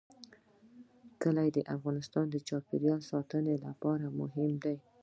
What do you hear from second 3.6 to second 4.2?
لپاره